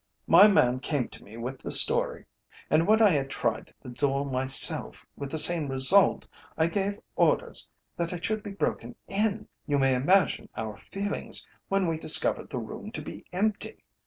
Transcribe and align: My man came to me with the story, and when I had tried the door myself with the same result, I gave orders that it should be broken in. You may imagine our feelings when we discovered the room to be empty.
My 0.25 0.47
man 0.47 0.79
came 0.79 1.09
to 1.09 1.23
me 1.23 1.37
with 1.37 1.59
the 1.59 1.69
story, 1.69 2.25
and 2.71 2.87
when 2.87 3.03
I 3.03 3.11
had 3.11 3.29
tried 3.29 3.71
the 3.83 3.89
door 3.89 4.25
myself 4.25 5.05
with 5.15 5.29
the 5.29 5.37
same 5.37 5.67
result, 5.67 6.27
I 6.57 6.65
gave 6.69 6.99
orders 7.15 7.69
that 7.97 8.11
it 8.11 8.25
should 8.25 8.41
be 8.41 8.49
broken 8.49 8.95
in. 9.07 9.47
You 9.67 9.77
may 9.77 9.93
imagine 9.93 10.49
our 10.57 10.75
feelings 10.75 11.45
when 11.69 11.85
we 11.85 11.99
discovered 11.99 12.49
the 12.49 12.57
room 12.57 12.91
to 12.93 13.01
be 13.03 13.25
empty. 13.31 13.83